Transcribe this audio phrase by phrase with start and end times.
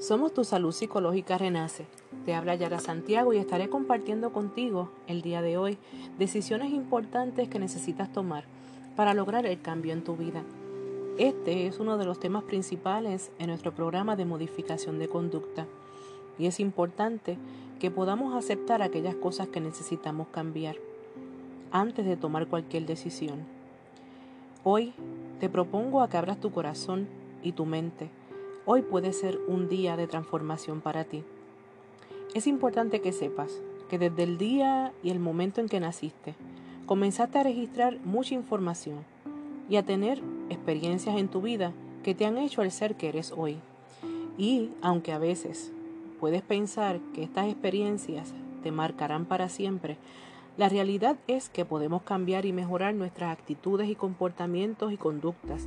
[0.00, 1.84] Somos tu salud psicológica Renace.
[2.24, 5.76] Te habla Yara Santiago y estaré compartiendo contigo el día de hoy
[6.18, 8.44] decisiones importantes que necesitas tomar
[8.96, 10.42] para lograr el cambio en tu vida.
[11.18, 15.66] Este es uno de los temas principales en nuestro programa de modificación de conducta
[16.38, 17.36] y es importante
[17.78, 20.76] que podamos aceptar aquellas cosas que necesitamos cambiar
[21.72, 23.40] antes de tomar cualquier decisión.
[24.64, 24.94] Hoy
[25.40, 27.06] te propongo a que abras tu corazón
[27.42, 28.08] y tu mente
[28.66, 31.24] Hoy puede ser un día de transformación para ti.
[32.34, 36.34] Es importante que sepas que desde el día y el momento en que naciste,
[36.84, 38.98] comenzaste a registrar mucha información
[39.70, 40.20] y a tener
[40.50, 43.56] experiencias en tu vida que te han hecho el ser que eres hoy.
[44.36, 45.72] Y aunque a veces
[46.20, 49.96] puedes pensar que estas experiencias te marcarán para siempre,
[50.58, 55.66] la realidad es que podemos cambiar y mejorar nuestras actitudes y comportamientos y conductas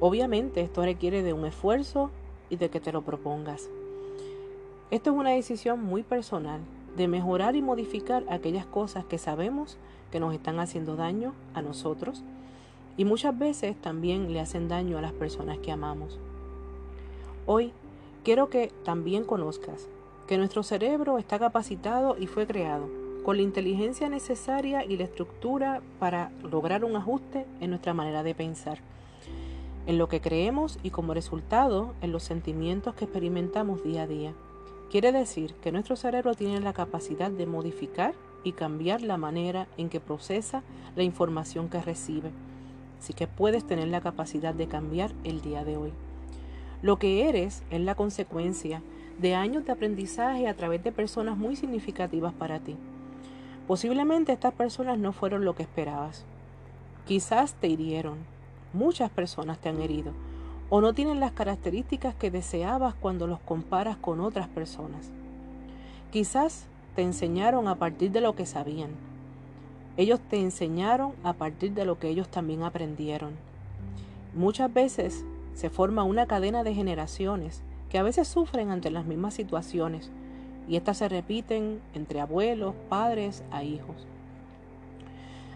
[0.00, 2.10] Obviamente esto requiere de un esfuerzo
[2.50, 3.68] y de que te lo propongas.
[4.90, 6.60] Esto es una decisión muy personal
[6.96, 9.78] de mejorar y modificar aquellas cosas que sabemos
[10.12, 12.22] que nos están haciendo daño a nosotros
[12.96, 16.18] y muchas veces también le hacen daño a las personas que amamos.
[17.46, 17.72] Hoy
[18.22, 19.88] quiero que también conozcas
[20.28, 22.88] que nuestro cerebro está capacitado y fue creado
[23.24, 28.34] con la inteligencia necesaria y la estructura para lograr un ajuste en nuestra manera de
[28.34, 28.78] pensar
[29.86, 34.32] en lo que creemos y como resultado en los sentimientos que experimentamos día a día.
[34.90, 39.88] Quiere decir que nuestro cerebro tiene la capacidad de modificar y cambiar la manera en
[39.88, 40.62] que procesa
[40.94, 42.30] la información que recibe.
[42.98, 45.92] Así que puedes tener la capacidad de cambiar el día de hoy.
[46.80, 48.82] Lo que eres es la consecuencia
[49.18, 52.76] de años de aprendizaje a través de personas muy significativas para ti.
[53.66, 56.24] Posiblemente estas personas no fueron lo que esperabas.
[57.06, 58.18] Quizás te hirieron,
[58.74, 60.12] Muchas personas te han herido
[60.68, 65.10] o no tienen las características que deseabas cuando los comparas con otras personas.
[66.10, 68.90] Quizás te enseñaron a partir de lo que sabían.
[69.96, 73.34] Ellos te enseñaron a partir de lo que ellos también aprendieron.
[74.34, 75.24] Muchas veces
[75.54, 80.10] se forma una cadena de generaciones que a veces sufren ante las mismas situaciones
[80.68, 84.08] y estas se repiten entre abuelos, padres a hijos.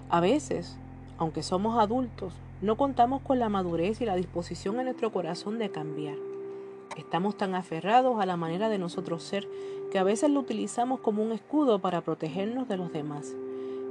[0.09, 0.79] A veces,
[1.19, 5.71] aunque somos adultos, no contamos con la madurez y la disposición en nuestro corazón de
[5.71, 6.17] cambiar.
[6.97, 9.49] Estamos tan aferrados a la manera de nosotros ser
[9.93, 13.37] que a veces lo utilizamos como un escudo para protegernos de los demás.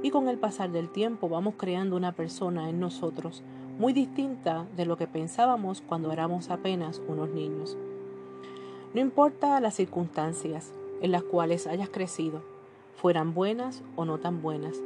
[0.02, 3.42] Y con el pasar del tiempo vamos creando una persona en nosotros
[3.78, 7.76] muy distinta de lo que pensábamos cuando éramos apenas unos niños.
[8.92, 12.42] No importa las circunstancias en las cuales hayas crecido,
[12.96, 14.82] fueran buenas o no tan buenas,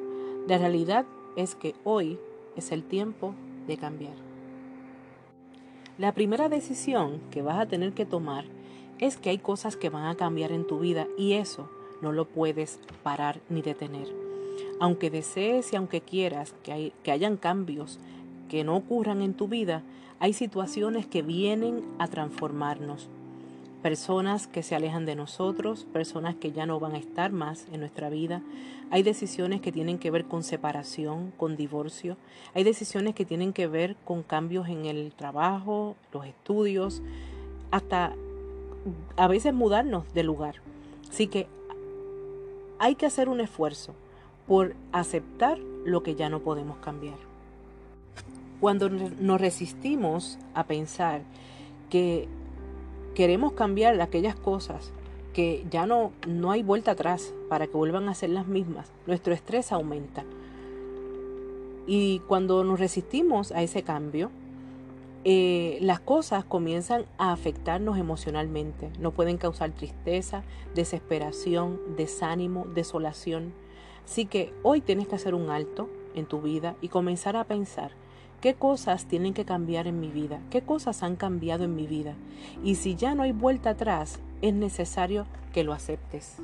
[0.46, 1.06] la realidad
[1.36, 2.18] es que hoy
[2.56, 3.34] es el tiempo
[3.66, 4.14] de cambiar.
[5.98, 8.44] La primera decisión que vas a tener que tomar
[8.98, 11.68] es que hay cosas que van a cambiar en tu vida y eso
[12.00, 14.08] no lo puedes parar ni detener.
[14.80, 17.98] Aunque desees y aunque quieras que, que hayan cambios
[18.48, 19.82] que no ocurran en tu vida,
[20.18, 23.08] hay situaciones que vienen a transformarnos
[23.82, 27.80] personas que se alejan de nosotros, personas que ya no van a estar más en
[27.80, 28.40] nuestra vida.
[28.90, 32.16] Hay decisiones que tienen que ver con separación, con divorcio.
[32.54, 37.02] Hay decisiones que tienen que ver con cambios en el trabajo, los estudios,
[37.70, 38.14] hasta
[39.16, 40.56] a veces mudarnos de lugar.
[41.10, 41.48] Así que
[42.78, 43.94] hay que hacer un esfuerzo
[44.46, 47.18] por aceptar lo que ya no podemos cambiar.
[48.60, 51.22] Cuando nos resistimos a pensar
[51.90, 52.28] que
[53.14, 54.92] queremos cambiar aquellas cosas
[55.32, 59.32] que ya no, no hay vuelta atrás para que vuelvan a ser las mismas, nuestro
[59.32, 60.24] estrés aumenta.
[61.86, 64.30] Y cuando nos resistimos a ese cambio,
[65.24, 68.90] eh, las cosas comienzan a afectarnos emocionalmente.
[68.98, 70.42] No pueden causar tristeza,
[70.74, 73.52] desesperación, desánimo, desolación.
[74.04, 77.92] Así que hoy tienes que hacer un alto en tu vida y comenzar a pensar
[78.42, 80.40] ¿Qué cosas tienen que cambiar en mi vida?
[80.50, 82.16] ¿Qué cosas han cambiado en mi vida?
[82.64, 86.38] Y si ya no hay vuelta atrás, es necesario que lo aceptes.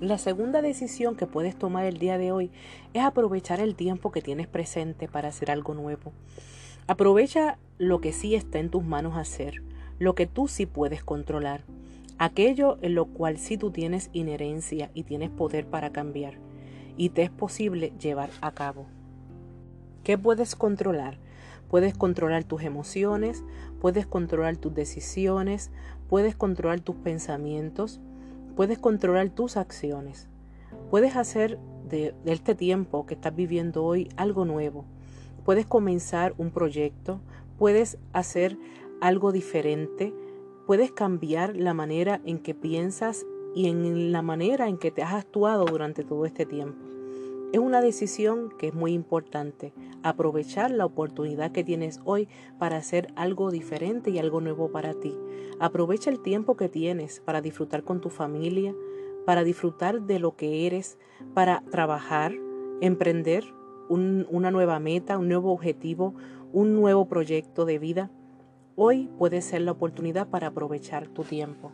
[0.00, 2.50] La segunda decisión que puedes tomar el día de hoy
[2.94, 6.14] es aprovechar el tiempo que tienes presente para hacer algo nuevo.
[6.86, 9.62] Aprovecha lo que sí está en tus manos hacer,
[9.98, 11.64] lo que tú sí puedes controlar,
[12.16, 16.47] aquello en lo cual sí tú tienes inherencia y tienes poder para cambiar
[16.98, 18.84] y te es posible llevar a cabo.
[20.04, 21.16] ¿Qué puedes controlar?
[21.70, 23.44] Puedes controlar tus emociones,
[23.80, 25.70] puedes controlar tus decisiones,
[26.08, 28.00] puedes controlar tus pensamientos,
[28.56, 30.28] puedes controlar tus acciones.
[30.90, 31.58] Puedes hacer
[31.88, 34.84] de, este tiempo que estás viviendo hoy algo nuevo.
[35.44, 37.20] Puedes comenzar un proyecto,
[37.58, 38.58] puedes hacer
[39.00, 40.12] algo diferente,
[40.66, 43.24] puedes cambiar la manera en que piensas
[43.58, 46.78] y en la manera en que te has actuado durante todo este tiempo.
[47.52, 49.72] Es una decisión que es muy importante,
[50.04, 52.28] aprovechar la oportunidad que tienes hoy
[52.60, 55.12] para hacer algo diferente y algo nuevo para ti.
[55.58, 58.76] Aprovecha el tiempo que tienes para disfrutar con tu familia,
[59.26, 60.96] para disfrutar de lo que eres,
[61.34, 62.32] para trabajar,
[62.80, 63.42] emprender
[63.88, 66.14] una nueva meta, un nuevo objetivo,
[66.52, 68.08] un nuevo proyecto de vida.
[68.76, 71.72] Hoy puede ser la oportunidad para aprovechar tu tiempo.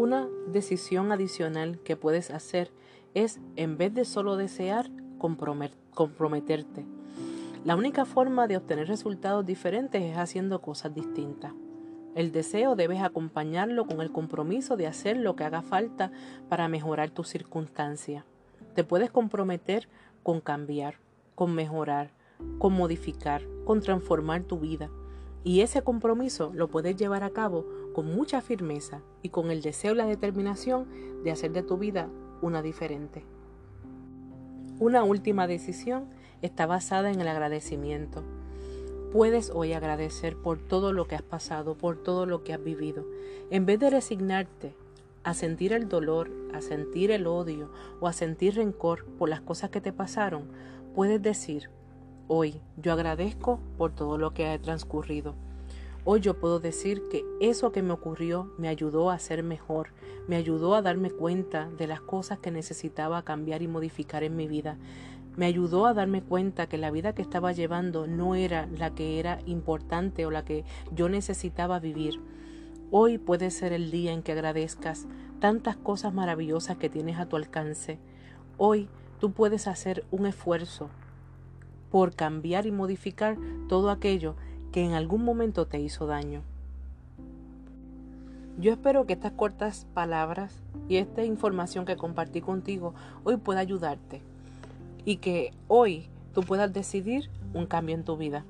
[0.00, 2.70] Una decisión adicional que puedes hacer
[3.12, 4.88] es, en vez de solo desear,
[5.18, 6.86] comprometerte.
[7.66, 11.52] La única forma de obtener resultados diferentes es haciendo cosas distintas.
[12.14, 16.10] El deseo debes acompañarlo con el compromiso de hacer lo que haga falta
[16.48, 18.24] para mejorar tus circunstancias.
[18.74, 19.86] Te puedes comprometer
[20.22, 20.94] con cambiar,
[21.34, 22.10] con mejorar,
[22.58, 24.88] con modificar, con transformar tu vida.
[25.44, 29.92] Y ese compromiso lo puedes llevar a cabo con mucha firmeza y con el deseo
[29.92, 30.86] y la determinación
[31.22, 32.08] de hacer de tu vida
[32.42, 33.24] una diferente.
[34.78, 36.06] Una última decisión
[36.42, 38.22] está basada en el agradecimiento.
[39.12, 43.04] Puedes hoy agradecer por todo lo que has pasado, por todo lo que has vivido.
[43.50, 44.74] En vez de resignarte
[45.22, 47.70] a sentir el dolor, a sentir el odio
[48.00, 50.44] o a sentir rencor por las cosas que te pasaron,
[50.94, 51.68] puedes decir,
[52.28, 55.34] hoy yo agradezco por todo lo que ha transcurrido.
[56.04, 59.88] Hoy yo puedo decir que eso que me ocurrió me ayudó a ser mejor,
[60.28, 64.48] me ayudó a darme cuenta de las cosas que necesitaba cambiar y modificar en mi
[64.48, 64.78] vida.
[65.36, 69.20] Me ayudó a darme cuenta que la vida que estaba llevando no era la que
[69.20, 72.18] era importante o la que yo necesitaba vivir.
[72.90, 75.06] Hoy puede ser el día en que agradezcas
[75.38, 77.98] tantas cosas maravillosas que tienes a tu alcance.
[78.56, 78.88] Hoy
[79.18, 80.88] tú puedes hacer un esfuerzo
[81.90, 83.36] por cambiar y modificar
[83.68, 84.34] todo aquello
[84.72, 86.42] que en algún momento te hizo daño.
[88.58, 90.54] Yo espero que estas cortas palabras
[90.88, 92.94] y esta información que compartí contigo
[93.24, 94.22] hoy pueda ayudarte
[95.04, 98.44] y que hoy tú puedas decidir un cambio en tu vida.